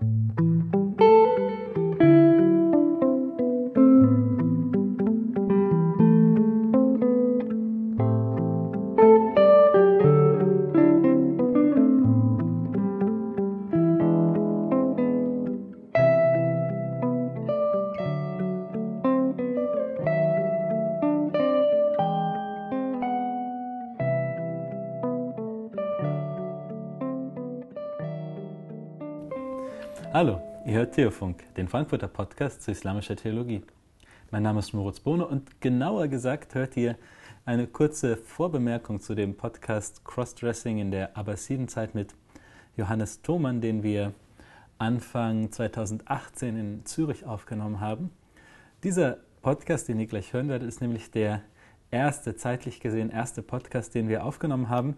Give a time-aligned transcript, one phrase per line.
[0.00, 0.08] Hallo,
[0.74, 0.79] ihr
[30.92, 33.62] Theofunk, den Frankfurter Podcast zu islamischer Theologie.
[34.32, 36.96] Mein Name ist Moritz Bohne und genauer gesagt hört ihr
[37.44, 42.16] eine kurze Vorbemerkung zu dem Podcast Crossdressing in der Abbasidenzeit mit
[42.76, 44.14] Johannes Thoman, den wir
[44.78, 48.10] Anfang 2018 in Zürich aufgenommen haben.
[48.82, 51.42] Dieser Podcast, den ihr gleich hören werdet, ist nämlich der
[51.92, 54.96] erste, zeitlich gesehen, erste Podcast, den wir aufgenommen haben.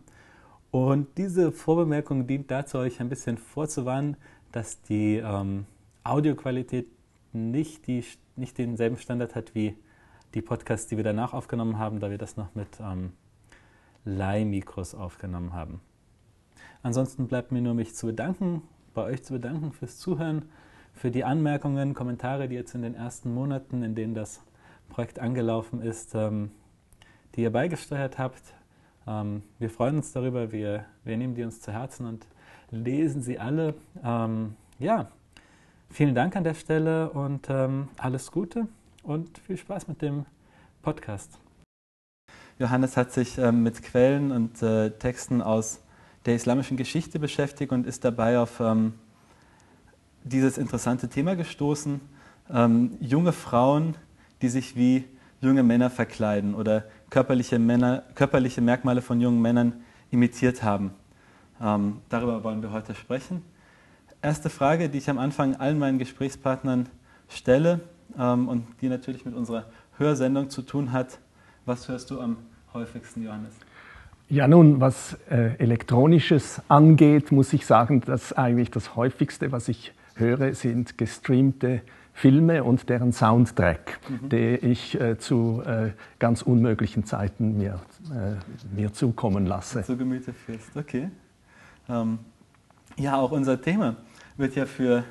[0.71, 4.17] Und diese Vorbemerkung dient dazu, euch ein bisschen vorzuwarnen,
[4.53, 5.67] dass die ähm,
[6.05, 6.89] Audioqualität
[7.33, 8.05] nicht, die,
[8.36, 9.77] nicht denselben Standard hat wie
[10.34, 13.12] die Podcasts, die wir danach aufgenommen haben, da wir das noch mit ähm,
[14.05, 15.81] Leihmikros aufgenommen haben.
[16.83, 18.62] Ansonsten bleibt mir nur mich zu bedanken,
[18.94, 20.47] bei euch zu bedanken fürs Zuhören,
[20.92, 24.42] für die Anmerkungen, Kommentare, die jetzt in den ersten Monaten, in denen das
[24.89, 26.50] Projekt angelaufen ist, ähm,
[27.34, 28.42] die ihr beigesteuert habt.
[29.06, 32.27] Ähm, wir freuen uns darüber, wir, wir nehmen die uns zu Herzen und
[32.70, 33.75] lesen sie alle.
[34.05, 35.09] Ähm, ja,
[35.93, 38.67] vielen Dank an der Stelle und ähm, alles Gute
[39.03, 40.25] und viel Spaß mit dem
[40.83, 41.39] Podcast.
[42.59, 45.81] Johannes hat sich ähm, mit Quellen und äh, Texten aus
[46.25, 48.95] der islamischen Geschichte beschäftigt und ist dabei auf ähm,
[50.25, 52.01] dieses interessante Thema gestoßen.
[52.51, 53.97] Ähm, junge Frauen,
[54.41, 55.05] die sich wie
[55.41, 60.93] junge Männer verkleiden oder körperliche, Männer, körperliche Merkmale von jungen Männern imitiert haben.
[61.61, 63.43] Ähm, darüber wollen wir heute sprechen.
[64.25, 66.89] Erste Frage, die ich am Anfang allen meinen Gesprächspartnern
[67.28, 67.81] stelle
[68.17, 69.65] ähm, und die natürlich mit unserer
[69.98, 71.19] Hörsendung zu tun hat.
[71.66, 72.37] Was hörst du am
[72.72, 73.53] häufigsten, Johannes?
[74.28, 79.93] Ja, nun, was äh, Elektronisches angeht, muss ich sagen, dass eigentlich das häufigste, was ich
[80.15, 84.28] höre, sind gestreamte Filme und deren Soundtrack, mhm.
[84.28, 85.91] den ich äh, zu äh,
[86.21, 87.81] ganz unmöglichen Zeiten mir,
[88.12, 88.37] äh,
[88.72, 89.83] mir zukommen lasse.
[89.83, 91.10] Zu Gemüte führst, okay.
[91.89, 92.21] Ähm,
[92.97, 93.97] ja, auch unser Thema
[94.42, 95.04] wird ja für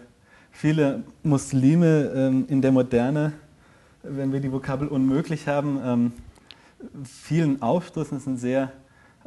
[0.52, 3.32] viele Muslime ähm, in der Moderne,
[4.04, 6.12] wenn wir die Vokabel unmöglich haben, ähm,
[7.06, 8.18] vielen Aufstoßen.
[8.18, 8.74] Es ist ein sehr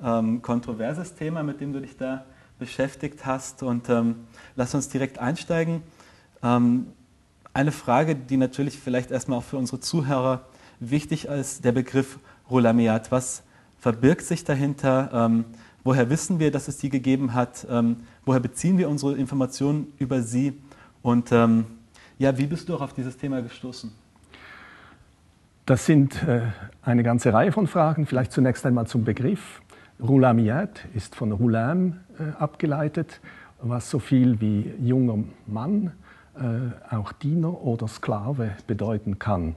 [0.02, 2.26] ähm, kontroverses Thema, mit dem du dich da
[2.58, 3.62] beschäftigt hast.
[3.62, 3.90] Und
[4.54, 5.82] lass uns direkt einsteigen.
[6.40, 10.44] Eine Frage, die natürlich vielleicht erstmal auch für unsere Zuhörer
[10.78, 13.10] wichtig ist, der Begriff Rolamiat.
[13.10, 13.42] Was
[13.80, 15.42] verbirgt sich dahinter?
[15.82, 17.66] Woher wissen wir, dass es sie gegeben hat?
[18.24, 20.58] Woher beziehen wir unsere Informationen über sie?
[21.02, 21.66] Und ähm,
[22.18, 23.92] ja, wie bist du auch auf dieses Thema gestoßen?
[25.66, 26.42] Das sind äh,
[26.82, 28.06] eine ganze Reihe von Fragen.
[28.06, 29.60] Vielleicht zunächst einmal zum Begriff.
[30.00, 33.20] Rulamiyat ist von Rulam äh, abgeleitet,
[33.60, 35.92] was so viel wie junger Mann,
[36.36, 39.56] äh, auch Diener oder Sklave bedeuten kann.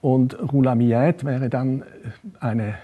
[0.00, 1.84] Und Rulamiyat wäre dann äh,
[2.40, 2.74] eine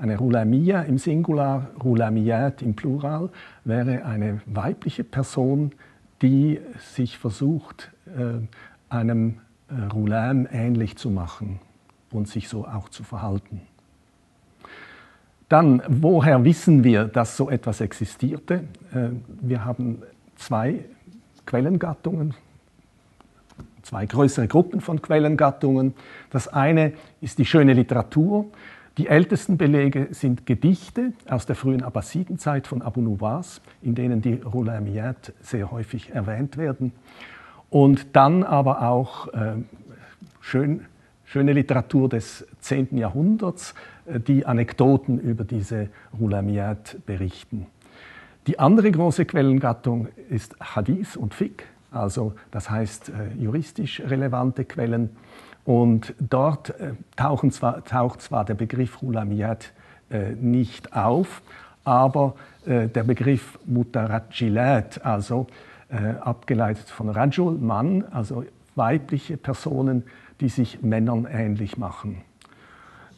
[0.00, 3.30] eine Rulamia im Singular, Rulamiat im Plural
[3.64, 5.72] wäre eine weibliche Person,
[6.22, 8.40] die sich versucht, äh,
[8.88, 11.60] einem äh, Rulam ähnlich zu machen
[12.10, 13.60] und sich so auch zu verhalten.
[15.48, 18.64] Dann, woher wissen wir, dass so etwas existierte?
[18.94, 19.10] Äh,
[19.40, 20.02] wir haben
[20.36, 20.84] zwei
[21.46, 22.34] Quellengattungen,
[23.82, 25.94] zwei größere Gruppen von Quellengattungen.
[26.30, 28.46] Das eine ist die schöne Literatur,
[28.98, 34.34] die ältesten Belege sind Gedichte aus der frühen Abbasidenzeit von Abu Nuwas, in denen die
[34.34, 36.92] Rulamiyat sehr häufig erwähnt werden.
[37.70, 39.52] Und dann aber auch äh,
[40.40, 40.84] schön,
[41.24, 42.96] schöne Literatur des 10.
[42.96, 43.74] Jahrhunderts,
[44.06, 47.66] äh, die Anekdoten über diese Rulamiyat berichten.
[48.48, 51.62] Die andere große Quellengattung ist Hadith und Fiqh,
[51.92, 55.10] also das heißt äh, juristisch relevante Quellen
[55.68, 56.94] und dort äh,
[57.50, 59.74] zwar, taucht zwar der Begriff Rulamiyat
[60.10, 61.42] äh, nicht auf,
[61.84, 65.46] aber äh, der Begriff Mutarajilat, also
[66.20, 68.44] abgeleitet von Rajul, Mann, also
[68.76, 70.02] weibliche Personen,
[70.38, 72.22] die sich Männern ähnlich machen.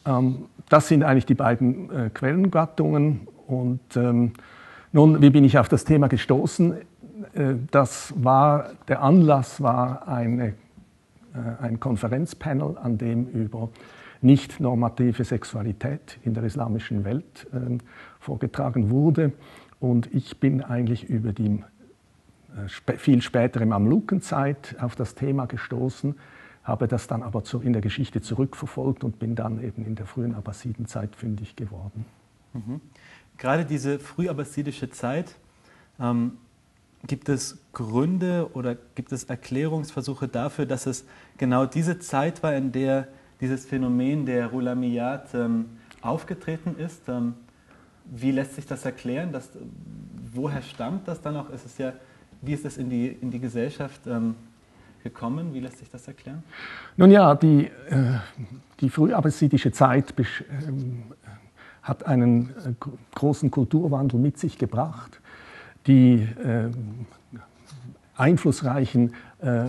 [0.05, 3.27] Ähm, das sind eigentlich die beiden Quellengattungen.
[3.47, 4.31] Und ähm,
[4.93, 6.75] nun, wie bin ich auf das Thema gestoßen?
[7.71, 10.53] Das war, der Anlass war eine
[11.33, 13.69] ein Konferenzpanel, an dem über
[14.21, 17.77] nicht normative Sexualität in der islamischen Welt äh,
[18.19, 19.33] vorgetragen wurde.
[19.79, 21.63] Und ich bin eigentlich über die
[22.55, 26.15] äh, viel spätere Mamlukenzeit auf das Thema gestoßen,
[26.63, 30.35] habe das dann aber in der Geschichte zurückverfolgt und bin dann eben in der frühen
[30.35, 32.05] Abbasidenzeit fündig geworden.
[32.53, 32.81] Mhm.
[33.39, 35.35] Gerade diese frühabbasidische Zeit,
[35.99, 36.33] ähm,
[37.07, 41.05] gibt es Gründe oder gibt es Erklärungsversuche dafür, dass es
[41.37, 43.07] genau diese Zeit war, in der
[43.39, 45.65] dieses Phänomen der Rulamiyat ähm,
[46.01, 47.09] aufgetreten ist?
[47.09, 47.33] Ähm,
[48.05, 49.31] wie lässt sich das erklären?
[49.31, 49.49] Dass,
[50.33, 51.49] woher stammt das dann auch?
[51.49, 51.93] Ist es ja,
[52.41, 54.35] wie ist es in die, in die Gesellschaft ähm,
[55.03, 55.53] gekommen?
[55.53, 56.43] Wie lässt sich das erklären?
[56.97, 58.19] Nun ja, die, äh,
[58.79, 60.23] die frühabbasidische Zeit äh,
[61.81, 62.73] hat einen äh,
[63.15, 65.20] großen Kulturwandel mit sich gebracht.
[65.87, 66.69] Die äh,
[68.15, 69.65] einflussreichen äh,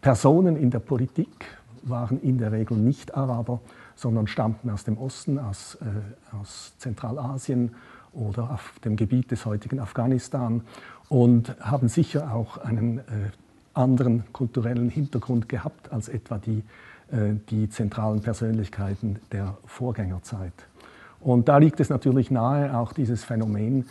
[0.00, 1.46] Personen in der Politik
[1.82, 3.60] waren in der Regel nicht Araber,
[3.94, 7.74] sondern stammten aus dem Osten, aus, äh, aus Zentralasien
[8.12, 10.62] oder auf dem Gebiet des heutigen Afghanistan
[11.08, 13.02] und haben sicher auch einen äh,
[13.74, 16.62] anderen kulturellen Hintergrund gehabt als etwa die,
[17.12, 20.52] äh, die zentralen Persönlichkeiten der Vorgängerzeit.
[21.20, 23.86] Und da liegt es natürlich nahe, auch dieses Phänomen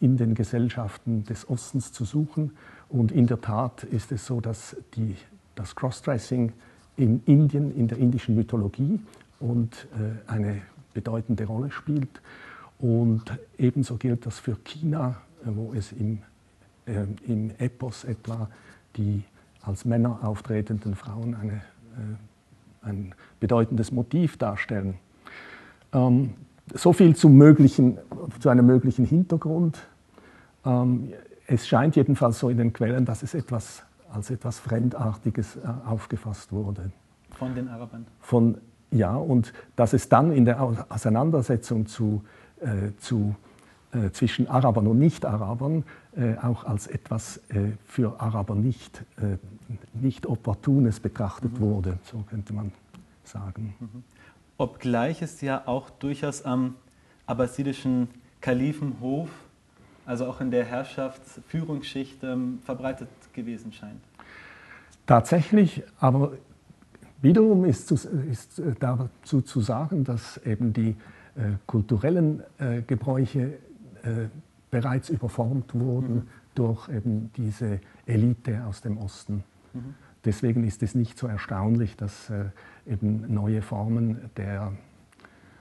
[0.00, 2.52] in den Gesellschaften des Ostens zu suchen.
[2.88, 5.16] Und in der Tat ist es so, dass die,
[5.54, 6.52] das Crossdressing
[6.96, 9.00] in Indien, in der indischen Mythologie
[9.40, 10.62] und äh, eine
[10.94, 12.20] bedeutende Rolle spielt.
[12.78, 16.18] Und ebenso gilt das für China, äh, wo es im,
[16.86, 18.50] äh, im Epos etwa
[18.96, 19.22] die
[19.62, 24.94] als Männer auftretenden Frauen eine, äh, ein bedeutendes Motiv darstellen.
[25.92, 26.34] Ähm,
[26.74, 27.98] so viel zum möglichen,
[28.40, 29.78] zu einem möglichen Hintergrund.
[30.64, 31.12] Ähm,
[31.46, 36.52] es scheint jedenfalls so in den Quellen, dass es etwas als etwas Fremdartiges äh, aufgefasst
[36.52, 36.90] wurde.
[37.32, 38.06] Von den Arabern?
[38.20, 38.58] Von,
[38.90, 42.24] ja, und dass es dann in der Auseinandersetzung zu,
[42.60, 43.34] äh, zu,
[43.92, 45.84] äh, zwischen Arabern und Nicht-Arabern
[46.16, 49.36] äh, auch als etwas äh, für Araber nicht, äh,
[49.92, 51.60] nicht Opportunes betrachtet mhm.
[51.60, 52.72] wurde, so könnte man
[53.24, 53.74] sagen.
[53.78, 54.02] Mhm.
[54.58, 56.74] Obgleich es ja auch durchaus am
[57.26, 58.08] abbasidischen
[58.40, 59.30] Kalifenhof
[60.08, 64.00] also auch in der Herrschaftsführungsschicht ähm, verbreitet gewesen scheint.
[65.04, 66.32] Tatsächlich, aber
[67.20, 70.96] wiederum ist, ist äh, dazu zu sagen, dass eben die
[71.36, 73.58] äh, kulturellen äh, Gebräuche
[74.02, 74.28] äh,
[74.70, 76.28] bereits überformt wurden mhm.
[76.54, 79.44] durch eben diese Elite aus dem Osten.
[79.74, 79.94] Mhm.
[80.24, 82.46] Deswegen ist es nicht so erstaunlich, dass äh,
[82.86, 84.72] eben neue Formen der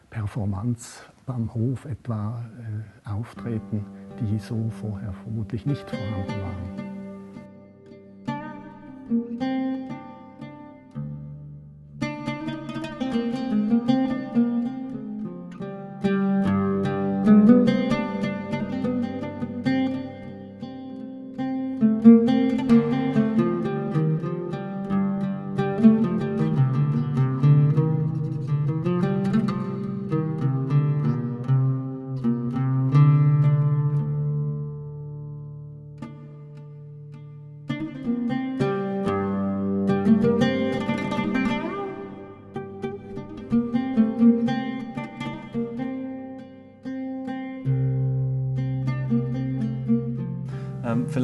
[0.10, 2.44] Performance beim Hof etwa
[3.06, 3.86] äh, auftreten,
[4.20, 6.87] die so vorher vermutlich nicht vorhanden waren.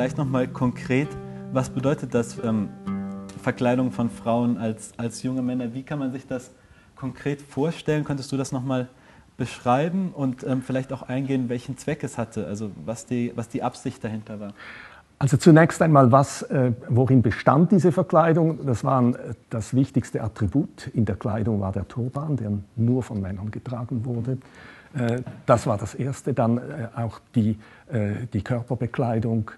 [0.04, 1.08] Vielleicht nochmal konkret,
[1.54, 2.68] was bedeutet das, ähm,
[3.42, 5.74] Verkleidung von Frauen als, als junge Männer?
[5.74, 6.52] Wie kann man sich das
[6.98, 8.04] konkret vorstellen?
[8.04, 8.90] Könntest du das nochmal
[9.38, 13.64] beschreiben und ähm, vielleicht auch eingehen, welchen Zweck es hatte, also was die, was die
[13.64, 14.54] Absicht dahinter war?
[15.20, 18.66] Also zunächst einmal, was, äh, worin bestand diese Verkleidung?
[18.66, 19.14] Das war äh,
[19.50, 24.38] das wichtigste Attribut in der Kleidung war der Turban, der nur von Männern getragen wurde.
[24.96, 26.34] Äh, das war das Erste.
[26.34, 27.58] Dann äh, auch die,
[27.92, 29.52] äh, die Körperbekleidung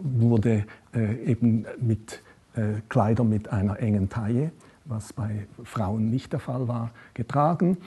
[0.00, 2.22] wurde äh, eben mit
[2.54, 4.52] äh, Kleidern mit einer engen Taille,
[4.84, 7.78] was bei Frauen nicht der Fall war, getragen.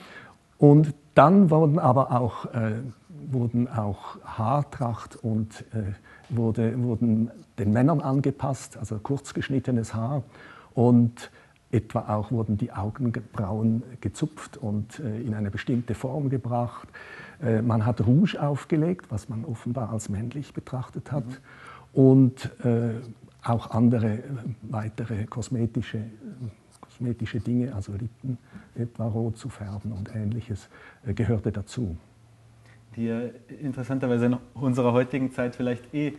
[0.58, 2.48] Und dann wurden aber auch,
[3.30, 5.66] wurden auch Haartracht und
[6.30, 7.30] wurde, wurden
[7.60, 10.24] den Männern angepasst, also kurz geschnittenes Haar.
[10.74, 11.30] Und
[11.75, 16.88] etwa auch wurden die Augenbrauen gezupft und in eine bestimmte Form gebracht.
[17.41, 21.25] Äh, man hat Rouge aufgelegt, was man offenbar als männlich betrachtet hat.
[21.25, 21.36] Mhm.
[21.94, 22.96] Und äh,
[23.44, 24.24] auch andere
[24.63, 26.01] weitere kosmetische,
[26.82, 28.38] kosmetische Dinge, also Lippen
[28.75, 30.67] etwa rot zu färben und ähnliches,
[31.05, 31.96] äh, gehörte dazu.
[32.96, 33.10] Die
[33.62, 36.13] interessanterweise in unserer heutigen Zeit vielleicht eh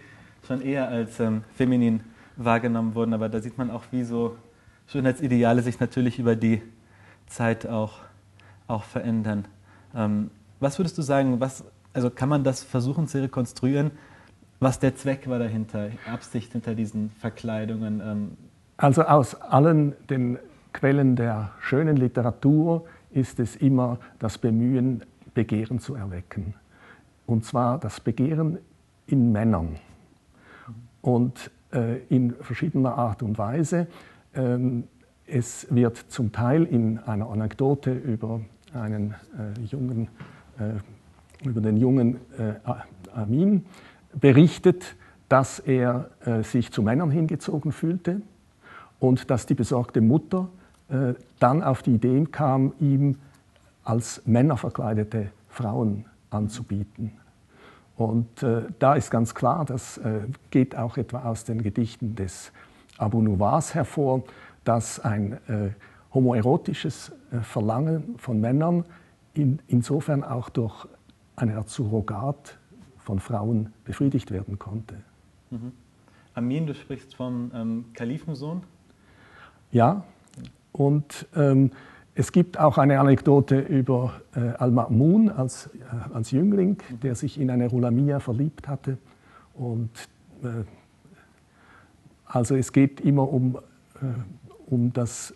[0.47, 2.01] schon eher als ähm, feminin
[2.37, 4.37] wahrgenommen wurden, aber da sieht man auch, wie so
[4.87, 6.63] Schönheitsideale sich natürlich über die
[7.27, 7.95] Zeit auch,
[8.67, 9.47] auch verändern.
[9.95, 13.91] Ähm, was würdest du sagen, was, also kann man das versuchen zu rekonstruieren?
[14.61, 18.01] was der Zweck war dahinter, Absicht hinter diesen Verkleidungen.
[18.01, 18.37] Ähm.
[18.77, 20.39] Also aus allen den
[20.73, 25.03] Quellen der schönen Literatur ist es immer das Bemühen,
[25.35, 26.55] Begehren zu erwecken.
[27.27, 28.59] Und zwar das Begehren
[29.07, 29.77] in Männern
[31.03, 33.87] und äh, in verschiedener Art und Weise.
[34.37, 34.85] Ähm,
[35.27, 38.41] es wird zum Teil in einer Anekdote über
[38.73, 40.09] einen äh, jungen,
[40.59, 42.55] äh, über den jungen äh,
[43.13, 43.67] Amin
[44.15, 44.95] berichtet,
[45.29, 46.11] dass er
[46.43, 48.23] sich zu Männern hingezogen fühlte
[49.01, 50.49] und dass die besorgte Mutter
[51.39, 53.17] dann auf die Idee kam, ihm
[53.83, 57.13] als Männer verkleidete Frauen anzubieten.
[57.97, 62.53] Und äh, da ist ganz klar, das äh, geht auch etwa aus den Gedichten des
[62.99, 64.25] Abu Nuwas hervor,
[64.65, 65.71] dass ein äh,
[66.13, 68.85] homoerotisches äh, Verlangen von Männern
[69.35, 70.87] in, insofern auch durch
[71.37, 72.59] eine Art Surrogat
[72.99, 74.97] von Frauen befriedigt werden konnte.
[75.51, 75.73] Mhm.
[76.35, 78.63] Amin, du sprichst vom ähm, Kalifensohn?
[79.71, 80.05] Ja,
[80.73, 81.71] und ähm,
[82.15, 87.51] es gibt auch eine Anekdote über äh, Al-Ma'mun als, äh, als Jüngling, der sich in
[87.51, 88.99] eine Rulamia verliebt hatte.
[89.55, 89.91] Und
[90.43, 90.65] äh,
[92.27, 93.61] also es geht immer um, äh,
[94.67, 95.35] um das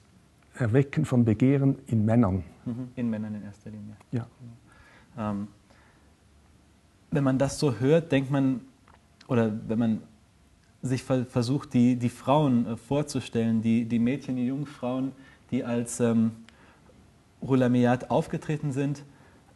[0.54, 2.44] Erwecken von Begehren in Männern.
[2.64, 2.88] Mhm.
[2.97, 3.97] In Männern in erster Linie.
[4.12, 4.26] Ja.
[5.18, 5.49] Ähm,
[7.11, 8.61] wenn man das so hört, denkt man,
[9.26, 10.02] oder wenn man
[10.82, 15.12] sich versucht, die, die Frauen äh, vorzustellen, die, die Mädchen, die jungen Frauen,
[15.50, 16.32] die als ähm,
[17.42, 19.02] Rulamiyat aufgetreten sind.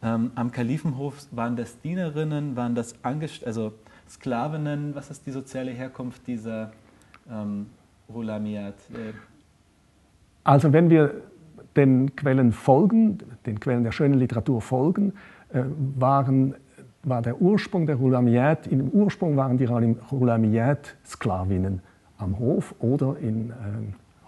[0.03, 3.73] Ähm, am Kalifenhof waren das Dienerinnen, waren das Angest also
[4.09, 4.93] Sklavinnen.
[4.93, 6.71] Was ist die soziale Herkunft dieser
[7.29, 7.67] ähm,
[8.13, 8.75] Rulamiyat?
[8.93, 9.13] Äh,
[10.43, 11.21] also wenn wir
[11.75, 15.13] den Quellen folgen, den Quellen der schönen Literatur folgen,
[15.49, 15.63] äh,
[15.97, 16.55] waren,
[17.03, 21.81] war der Ursprung der Rulamiyat, im Ursprung waren die Rulamiyat Sklavinnen
[22.17, 23.53] am Hof oder in äh,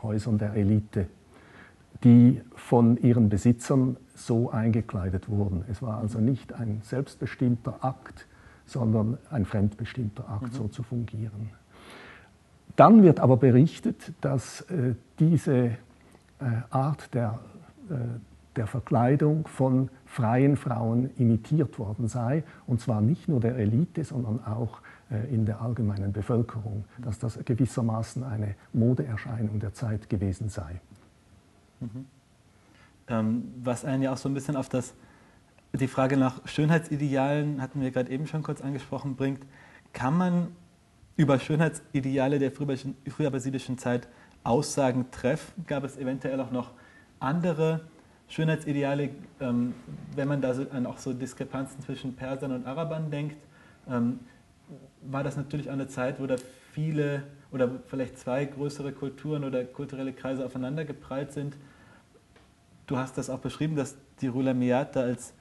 [0.04, 1.08] Häusern der Elite
[2.04, 5.63] die von ihren Besitzern so eingekleidet wurden.
[5.70, 8.27] Es war also nicht ein selbstbestimmter Akt,
[8.66, 10.58] sondern ein fremdbestimmter Akt, mhm.
[10.58, 11.50] so zu fungieren.
[12.78, 15.76] Dann wird aber berichtet, dass äh, diese äh,
[16.70, 17.40] Art der,
[17.90, 17.96] äh,
[18.56, 24.46] der Verkleidung von freien Frauen imitiert worden sei, und zwar nicht nur der Elite, sondern
[24.46, 24.80] auch
[25.10, 30.80] äh, in der allgemeinen Bevölkerung, dass das gewissermaßen eine Modeerscheinung der Zeit gewesen sei.
[31.80, 32.06] Mhm.
[33.08, 34.94] Ähm, was einen ja auch so ein bisschen auf das,
[35.74, 39.42] die Frage nach Schönheitsidealen, hatten wir gerade eben schon kurz angesprochen, bringt.
[39.94, 40.50] Kann man
[41.18, 44.08] über Schönheitsideale der frühbasilischen Zeit
[44.44, 45.66] Aussagen treffen?
[45.66, 46.72] Gab es eventuell auch noch
[47.20, 47.82] andere
[48.30, 49.10] Schönheitsideale,
[49.40, 49.74] ähm,
[50.16, 53.38] wenn man da so, an auch so Diskrepanzen zwischen Persern und Arabern denkt?
[53.90, 54.20] Ähm,
[55.02, 56.36] war das natürlich eine Zeit, wo da
[56.72, 61.56] viele oder vielleicht zwei größere Kulturen oder kulturelle Kreise aufeinander geprallt sind.
[62.86, 65.34] Du hast das auch beschrieben, dass die Rulamiyat da als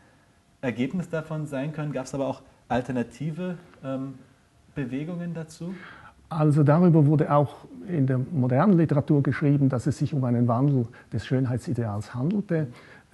[0.60, 1.92] Ergebnis davon sein können.
[1.92, 4.14] Gab es aber auch alternative ähm,
[4.76, 5.74] Bewegungen dazu?
[6.28, 7.56] Also darüber wurde auch
[7.88, 12.68] in der modernen Literatur geschrieben, dass es sich um einen Wandel des Schönheitsideals handelte,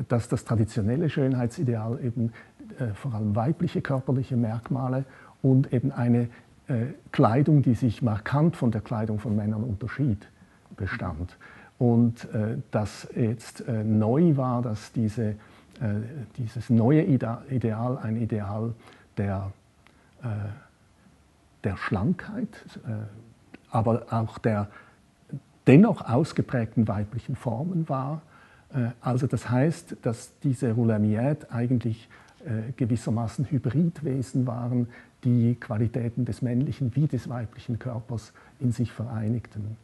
[0.09, 2.33] dass das traditionelle Schönheitsideal eben
[2.78, 5.04] äh, vor allem weibliche körperliche Merkmale
[5.42, 6.28] und eben eine
[6.69, 10.28] äh, Kleidung, die sich markant von der Kleidung von Männern unterschied,
[10.76, 11.37] bestand.
[11.78, 15.35] Und äh, dass jetzt äh, neu war, dass diese, äh,
[16.38, 18.73] dieses neue Ideal ein Ideal
[19.16, 19.52] der,
[20.23, 20.26] äh,
[21.64, 22.49] der Schlankheit,
[22.87, 22.92] äh,
[23.71, 24.69] aber auch der
[25.66, 28.23] dennoch ausgeprägten weiblichen Formen war.
[29.00, 32.09] Also das heißt, dass diese Roulamiette eigentlich
[32.76, 34.88] gewissermaßen Hybridwesen waren,
[35.25, 39.76] die Qualitäten des männlichen wie des weiblichen Körpers in sich vereinigten.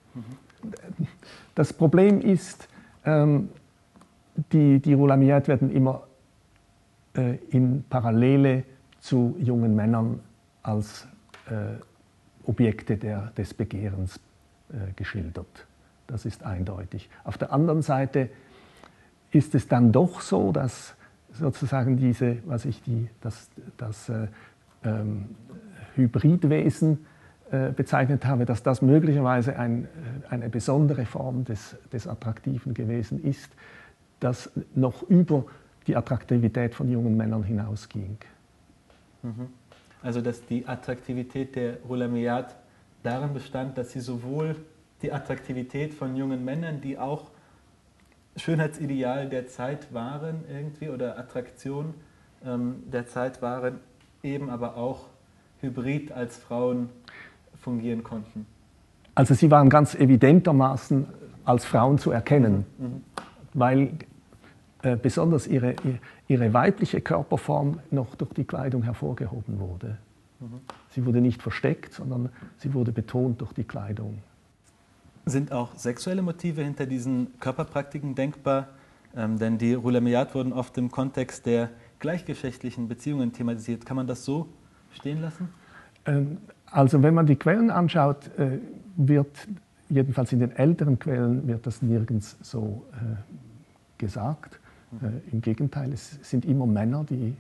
[1.54, 2.68] Das Problem ist,
[3.04, 3.48] ähm,
[4.52, 6.02] die, die Roulamiat werden immer
[7.14, 8.64] äh, in Parallele
[9.00, 10.20] zu jungen Männern
[10.62, 11.06] als äh,
[12.44, 14.20] Objekte der, des Begehrens
[14.70, 15.66] äh, geschildert.
[16.06, 17.10] Das ist eindeutig.
[17.24, 18.30] Auf der anderen Seite
[19.30, 20.94] ist es dann doch so, dass
[21.32, 24.28] sozusagen diese, was ich die, das, das äh,
[24.84, 25.26] ähm,
[25.94, 27.06] Hybridwesen
[27.50, 29.88] äh, bezeichnet habe, dass das möglicherweise ein, äh,
[30.30, 33.50] eine besondere Form des, des Attraktiven gewesen ist,
[34.20, 35.44] das noch über
[35.86, 38.18] die Attraktivität von jungen Männern hinausging.
[39.22, 39.48] Mhm.
[40.08, 42.56] Also dass die Attraktivität der Rulamiyat
[43.02, 44.56] darin bestand, dass sie sowohl
[45.02, 47.24] die Attraktivität von jungen Männern, die auch
[48.34, 51.92] Schönheitsideal der Zeit waren irgendwie oder Attraktion
[52.42, 53.80] ähm, der Zeit waren,
[54.22, 55.08] eben aber auch
[55.60, 56.88] hybrid als Frauen
[57.60, 58.46] fungieren konnten?
[59.14, 61.06] Also sie waren ganz evidentermaßen
[61.44, 63.04] als Frauen zu erkennen, mhm.
[63.52, 63.90] weil äh,
[65.02, 65.74] besonders ihre,
[66.28, 69.98] ihre weibliche Körperform noch durch die Kleidung hervorgehoben wurde.
[70.40, 70.60] Mhm.
[70.90, 74.18] Sie wurde nicht versteckt, sondern sie wurde betont durch die Kleidung.
[75.26, 78.68] Sind auch sexuelle Motive hinter diesen Körperpraktiken denkbar?
[79.16, 83.84] Ähm, denn die Roulamiyat wurden oft im Kontext der gleichgeschlechtlichen Beziehungen thematisiert.
[83.84, 84.48] Kann man das so
[84.92, 85.48] stehen lassen?
[86.06, 88.58] Ähm, also wenn man die Quellen anschaut, äh,
[88.96, 89.48] wird
[89.88, 93.16] jedenfalls in den älteren Quellen wird das nirgends so äh,
[93.98, 94.57] gesagt.
[95.02, 97.34] Äh, Im Gegenteil, es sind immer Männer, die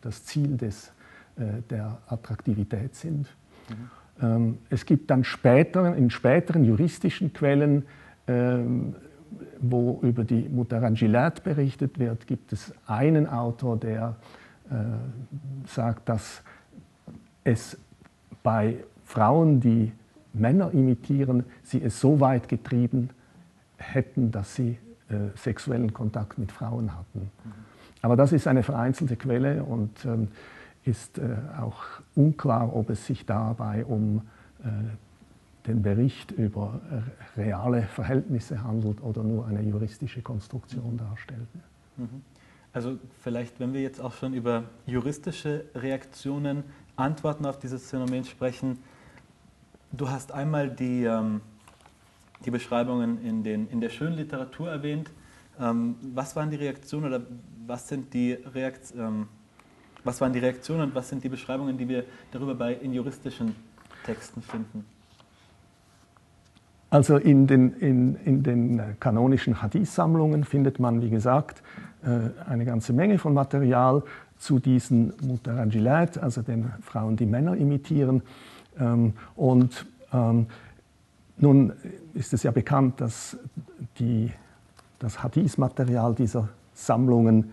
[0.00, 0.92] das Ziel des,
[1.36, 3.28] äh, der Attraktivität sind.
[3.68, 3.90] Mhm.
[4.22, 7.84] Ähm, es gibt dann später, in späteren juristischen Quellen,
[8.26, 8.94] ähm,
[9.60, 14.16] wo über die Mutarangilat berichtet wird, gibt es einen Autor, der
[14.70, 14.74] äh,
[15.66, 16.42] sagt, dass
[17.44, 17.76] es
[18.42, 19.92] bei Frauen, die
[20.32, 23.10] Männer imitieren, sie es so weit getrieben
[23.76, 27.30] hätten, dass sie äh, sexuellen Kontakt mit Frauen hatten.
[28.02, 30.28] Aber das ist eine vereinzelte Quelle und ähm,
[30.84, 31.82] ist äh, auch
[32.14, 34.22] unklar, ob es sich dabei um
[34.62, 34.68] äh,
[35.66, 36.80] den Bericht über
[37.36, 41.48] reale Verhältnisse handelt oder nur eine juristische Konstruktion darstellt.
[41.96, 42.22] Mhm.
[42.72, 46.62] Also vielleicht, wenn wir jetzt auch schon über juristische Reaktionen,
[46.94, 48.78] Antworten auf dieses Phänomen sprechen,
[49.92, 51.40] du hast einmal die, ähm,
[52.44, 55.10] die Beschreibungen in, den, in der schönen Literatur erwähnt.
[55.58, 57.24] Ähm, was waren die Reaktionen oder
[57.66, 59.06] was sind die Reaktionen?
[59.06, 59.28] Ähm,
[60.04, 63.56] was waren die Reaktionen und was sind die Beschreibungen, die wir darüber bei in juristischen
[64.04, 64.84] Texten finden?
[66.90, 71.62] Also in den, in, in den kanonischen Hadith-Sammlungen findet man, wie gesagt,
[72.04, 74.04] äh, eine ganze Menge von Material
[74.38, 78.22] zu diesen Mutaranjilat, also den Frauen, die Männer imitieren.
[78.78, 80.46] Ähm, und ähm,
[81.38, 81.72] nun
[82.14, 83.36] ist es ja bekannt, dass
[83.98, 84.30] die,
[84.98, 87.52] das Hadith-Material dieser Sammlungen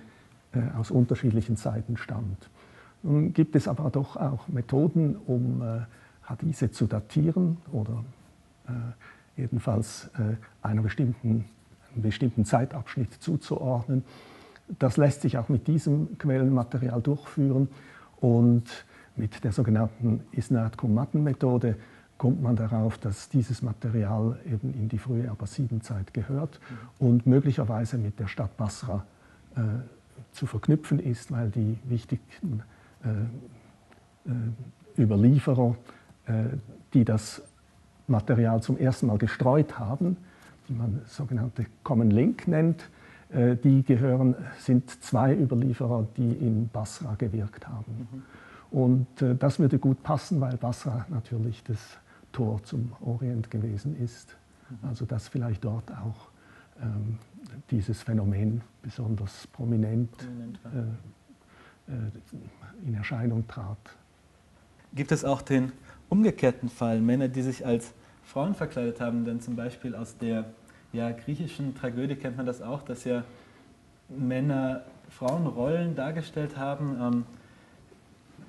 [0.54, 2.50] äh, aus unterschiedlichen Zeiten stammt.
[3.02, 5.82] Nun gibt es aber doch auch Methoden, um äh,
[6.24, 8.04] Hadithe zu datieren oder
[8.68, 11.46] äh, jedenfalls äh, einer bestimmten,
[11.92, 14.04] einem bestimmten Zeitabschnitt zuzuordnen.
[14.80, 17.68] Das lässt sich auch mit diesem Quellenmaterial durchführen
[18.22, 21.76] und mit der sogenannten Isnad-Kummatten-Methode
[22.18, 26.60] kommt man darauf, dass dieses Material eben in die frühe Abbasidenzeit gehört
[27.00, 29.06] und möglicherweise mit der Stadt Basra
[29.56, 29.62] äh,
[30.32, 32.64] zu verknüpfen ist, weil die wichtigsten
[33.04, 33.10] äh,
[34.30, 35.76] äh, Überlieferer,
[36.28, 36.46] äh,
[36.94, 37.42] die das
[38.08, 40.18] Material zum ersten Mal gestreut haben,
[40.70, 42.90] die man sogenannte Common Link nennt,
[43.30, 48.08] äh, die gehören, sind zwei Überlieferer, die in Basra gewirkt haben.
[48.12, 48.24] Mhm.
[48.72, 51.78] Und das würde gut passen, weil Basra natürlich das
[52.34, 54.36] Tor zum Orient gewesen ist.
[54.82, 56.30] Also dass vielleicht dort auch
[56.82, 57.20] ähm,
[57.72, 60.60] dieses Phänomen besonders prominent, prominent
[61.88, 63.78] äh, äh, in Erscheinung trat.
[64.94, 65.72] Gibt es auch den
[66.10, 67.94] umgekehrten Fall, Männer, die sich als
[68.24, 69.26] Frauen verkleidet haben?
[69.26, 70.46] Denn zum Beispiel aus der
[70.92, 73.24] ja, griechischen Tragödie kennt man das auch, dass ja
[74.10, 76.98] Männer Frauenrollen dargestellt haben.
[77.02, 77.26] Ähm,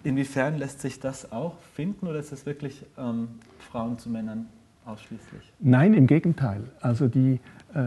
[0.04, 4.46] Inwiefern lässt sich das auch finden oder ist es wirklich ähm, Frauen zu Männern
[4.84, 5.52] ausschließlich?
[5.60, 6.62] Nein, im Gegenteil.
[6.82, 7.40] Also die,
[7.72, 7.84] äh,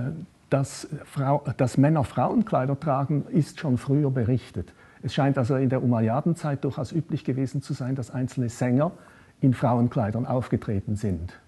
[0.49, 4.73] dass, Frau, dass Männer Frauenkleider tragen, ist schon früher berichtet.
[5.03, 8.91] Es scheint also in der Umayyadenzeit durchaus üblich gewesen zu sein, dass einzelne Sänger
[9.39, 11.39] in Frauenkleidern aufgetreten sind.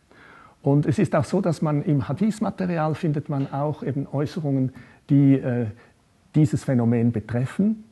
[0.62, 4.72] Und es ist auch so, dass man im Hadith-Material findet man auch eben Äußerungen,
[5.10, 5.66] die äh,
[6.36, 7.86] dieses Phänomen betreffen.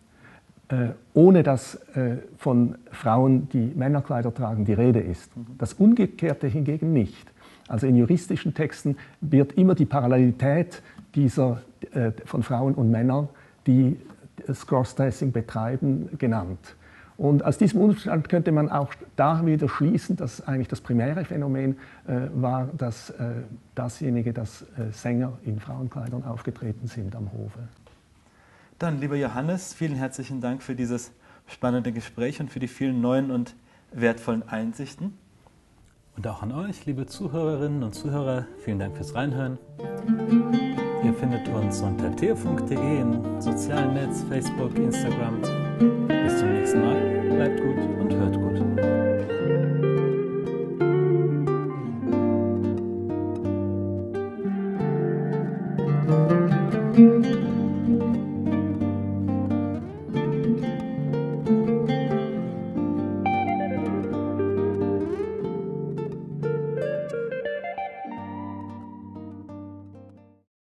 [0.70, 5.36] Äh, ohne dass äh, von Frauen, die Männerkleider tragen, die Rede ist.
[5.38, 5.46] Mhm.
[5.58, 7.32] Das Umgekehrte hingegen nicht.
[7.70, 10.82] Also in juristischen Texten wird immer die Parallelität
[11.16, 11.62] dieser
[11.94, 13.30] äh, von Frauen und Männern,
[13.66, 13.98] die
[14.46, 16.76] das Cross-Dressing betreiben, genannt.
[17.18, 21.78] Und aus diesem Umstand könnte man auch da wieder schließen, dass eigentlich das primäre Phänomen
[22.08, 23.32] äh, war, dass äh,
[23.74, 27.60] dasjenige, dass äh, Sänger in Frauenkleidern aufgetreten sind am Hofe.
[28.80, 31.12] Dann, lieber Johannes, vielen herzlichen Dank für dieses
[31.48, 33.56] spannende Gespräch und für die vielen neuen und
[33.92, 35.18] wertvollen Einsichten.
[36.16, 39.58] Und auch an euch, liebe Zuhörerinnen und Zuhörer, vielen Dank fürs Reinhören.
[41.04, 45.42] Ihr findet uns unter theofunk.de im sozialen Netz, Facebook, Instagram.
[46.08, 46.96] Bis zum nächsten Mal.
[47.36, 48.27] Bleibt gut und hört